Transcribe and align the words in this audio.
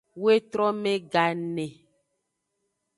Wetrome 0.23 0.93
gane. 1.11 1.65